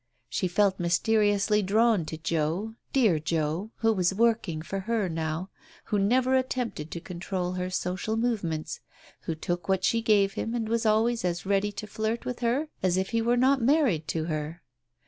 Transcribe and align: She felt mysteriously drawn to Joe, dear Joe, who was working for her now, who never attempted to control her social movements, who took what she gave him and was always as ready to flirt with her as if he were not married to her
She 0.29 0.47
felt 0.47 0.79
mysteriously 0.79 1.61
drawn 1.61 2.05
to 2.05 2.17
Joe, 2.17 2.73
dear 2.91 3.19
Joe, 3.19 3.69
who 3.75 3.93
was 3.93 4.15
working 4.15 4.63
for 4.63 4.79
her 4.79 5.07
now, 5.07 5.51
who 5.85 5.99
never 5.99 6.35
attempted 6.35 6.89
to 6.89 6.99
control 6.99 7.51
her 7.51 7.69
social 7.69 8.17
movements, 8.17 8.79
who 9.25 9.35
took 9.35 9.69
what 9.69 9.83
she 9.83 10.01
gave 10.01 10.33
him 10.33 10.55
and 10.55 10.67
was 10.67 10.87
always 10.87 11.23
as 11.23 11.45
ready 11.45 11.71
to 11.73 11.85
flirt 11.85 12.25
with 12.25 12.39
her 12.39 12.69
as 12.81 12.97
if 12.97 13.11
he 13.11 13.21
were 13.21 13.37
not 13.37 13.61
married 13.61 14.07
to 14.07 14.23
her 14.23 14.63